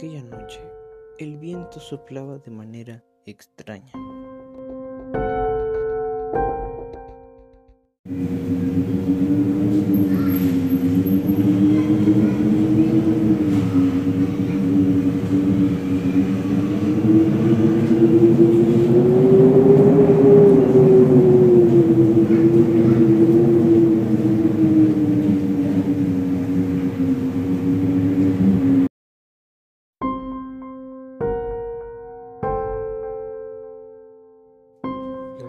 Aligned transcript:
Aquella 0.00 0.22
noche 0.22 0.62
el 1.18 1.36
viento 1.36 1.78
soplaba 1.78 2.38
de 2.38 2.50
manera 2.50 3.04
extraña. 3.26 3.92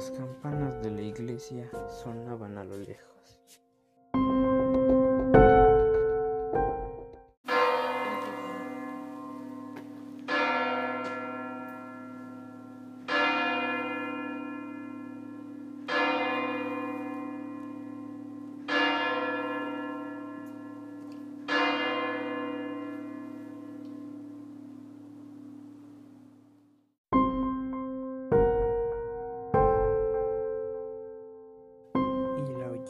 Las 0.01 0.09
campanas 0.17 0.81
de 0.81 0.89
la 0.89 1.01
iglesia 1.03 1.69
sonaban 2.01 2.57
a 2.57 2.63
lo 2.63 2.75
lejos. 2.75 3.39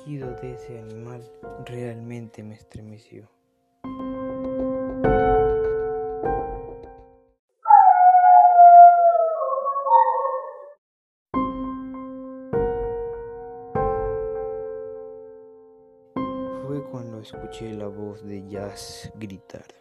De 0.08 0.54
ese 0.54 0.80
animal 0.80 1.22
realmente 1.66 2.42
me 2.42 2.56
estremeció. 2.56 3.30
Fue 16.66 16.84
cuando 16.90 17.20
escuché 17.22 17.72
la 17.74 17.88
voz 17.88 18.26
de 18.26 18.48
Jazz 18.50 19.12
gritar. 19.16 19.81